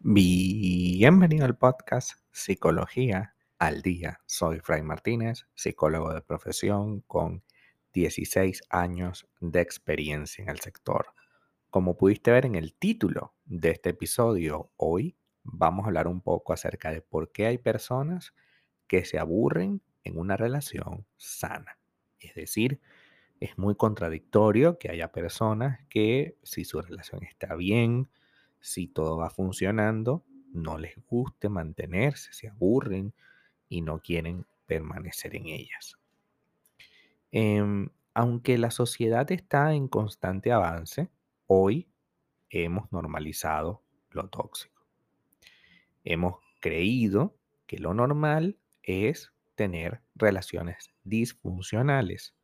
[0.00, 4.20] Bienvenido al podcast Psicología al Día.
[4.26, 7.44] Soy Fray Martínez, psicólogo de profesión con
[7.92, 11.14] 16 años de experiencia en el sector.
[11.70, 16.52] Como pudiste ver en el título de este episodio, hoy vamos a hablar un poco
[16.52, 18.34] acerca de por qué hay personas
[18.86, 21.78] que se aburren en una relación sana.
[22.18, 22.80] Es decir,
[23.40, 28.08] es muy contradictorio que haya personas que si su relación está bien,
[28.60, 33.14] si todo va funcionando, no les guste mantenerse, se aburren
[33.68, 35.98] y no quieren permanecer en ellas.
[37.30, 41.10] Em, aunque la sociedad está en constante avance,
[41.46, 41.88] hoy
[42.50, 44.86] hemos normalizado lo tóxico.
[46.04, 52.34] Hemos creído que lo normal es tener relaciones disfuncionales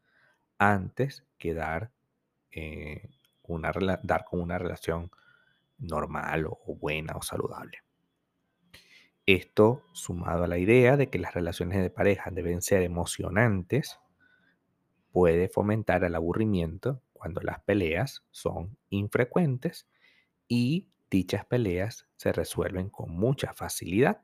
[0.73, 1.91] antes que dar,
[2.50, 3.10] eh,
[3.42, 3.72] una,
[4.02, 5.11] dar con una relación
[5.78, 7.78] normal o buena o saludable.
[9.27, 13.98] Esto sumado a la idea de que las relaciones de pareja deben ser emocionantes,
[15.12, 19.88] puede fomentar el aburrimiento cuando las peleas son infrecuentes
[20.47, 24.22] y dichas peleas se resuelven con mucha facilidad.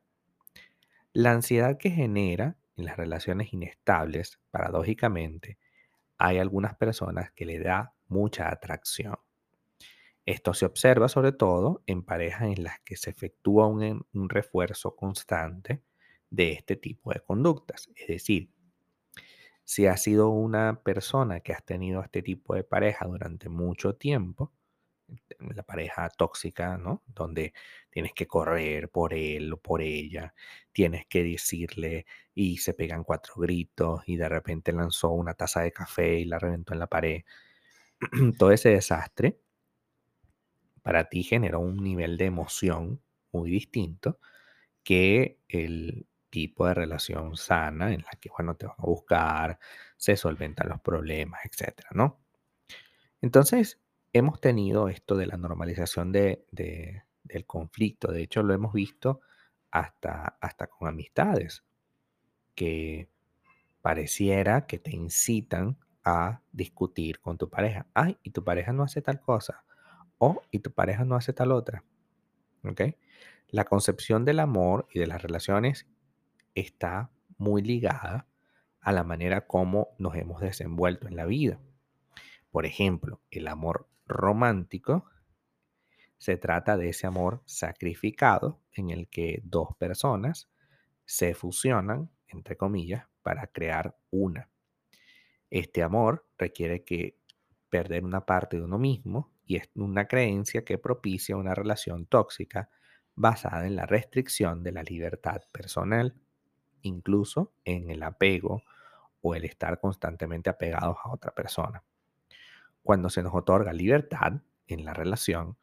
[1.12, 5.56] La ansiedad que genera en las relaciones inestables, paradójicamente,
[6.20, 9.16] hay algunas personas que le da mucha atracción.
[10.26, 14.94] Esto se observa sobre todo en parejas en las que se efectúa un, un refuerzo
[14.94, 15.82] constante
[16.28, 17.88] de este tipo de conductas.
[17.96, 18.50] Es decir,
[19.64, 24.52] si has sido una persona que has tenido este tipo de pareja durante mucho tiempo,
[25.54, 27.02] la pareja tóxica, ¿no?
[27.06, 27.52] Donde
[27.90, 30.34] tienes que correr por él o por ella,
[30.72, 35.72] tienes que decirle y se pegan cuatro gritos y de repente lanzó una taza de
[35.72, 37.22] café y la reventó en la pared.
[38.38, 39.40] Todo ese desastre
[40.82, 44.18] para ti generó un nivel de emoción muy distinto
[44.82, 49.58] que el tipo de relación sana en la que, bueno, te van a buscar,
[49.96, 52.20] se solventan los problemas, etcétera, ¿no?
[53.20, 53.80] Entonces,
[54.12, 58.12] hemos tenido esto de la normalización de, del conflicto.
[58.12, 59.20] De hecho, lo hemos visto
[59.70, 61.64] hasta, hasta con amistades
[62.54, 63.08] que
[63.82, 67.86] pareciera que te incitan a discutir con tu pareja.
[67.94, 69.64] Ay, y tu pareja no hace tal cosa.
[70.18, 71.84] O, y tu pareja no hace tal otra.
[72.64, 72.82] ¿Ok?
[73.48, 75.86] La concepción del amor y de las relaciones
[76.54, 78.26] está muy ligada
[78.80, 81.60] a la manera como nos hemos desenvuelto en la vida.
[82.50, 85.06] Por ejemplo, el amor romántico
[86.18, 90.50] se trata de ese amor sacrificado en el que dos personas
[91.06, 94.50] se fusionan, entre comillas, para crear una.
[95.48, 97.16] Este amor requiere que
[97.70, 102.68] perder una parte de uno mismo y es una creencia que propicia una relación tóxica
[103.14, 106.14] basada en la restricción de la libertad personal,
[106.82, 108.62] incluso en el apego
[109.22, 111.82] o el estar constantemente apegados a otra persona.
[112.82, 115.56] Cuando se nos otorga libertad en la relación,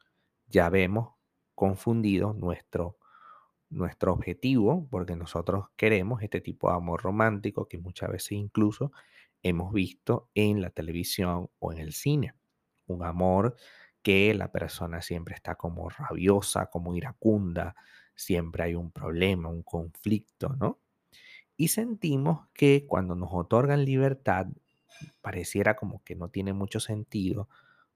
[0.48, 1.16] ya vemos
[1.56, 2.98] confundido nuestro,
[3.70, 8.92] nuestro objetivo, porque nosotros queremos este tipo de amor romántico que muchas veces incluso
[9.44, 12.34] hemos visto en la televisión o en el cine
[12.88, 13.56] un amor
[14.02, 17.76] que la persona siempre está como rabiosa, como iracunda,
[18.16, 20.80] siempre hay un problema, un conflicto, ¿no?
[21.58, 24.48] Y sentimos que cuando nos otorgan libertad,
[25.22, 27.50] pareciera como que no tiene mucho sentido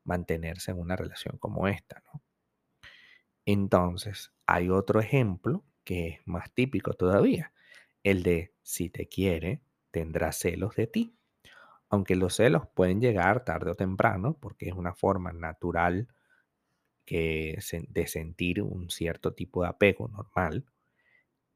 [0.03, 2.22] mantenerse en una relación como esta, ¿no?
[3.46, 7.53] Entonces, hay otro ejemplo que es más típico todavía,
[8.03, 11.18] el de si te quiere, tendrá celos de ti
[11.91, 16.08] aunque los celos pueden llegar tarde o temprano, porque es una forma natural
[17.06, 17.59] que,
[17.90, 20.66] de sentir un cierto tipo de apego normal,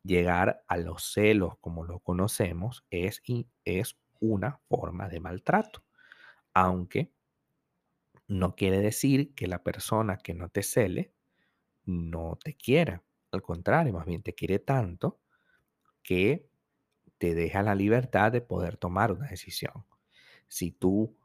[0.04, 3.24] llegar a los celos como lo conocemos es,
[3.64, 5.84] es una forma de maltrato,
[6.54, 7.12] aunque
[8.28, 11.14] no quiere decir que la persona que no te cele
[11.86, 13.04] no te quiera.
[13.32, 15.20] Al contrario, más bien te quiere tanto
[16.04, 16.50] que
[17.18, 19.86] te deja la libertad de poder tomar una decisión
[20.48, 21.18] si tú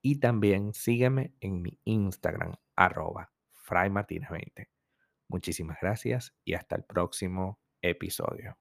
[0.02, 3.32] y también sígueme en mi Instagram, arroba
[3.66, 4.68] fraymartinez20.
[5.28, 8.60] Muchísimas gracias y hasta el próximo episodio.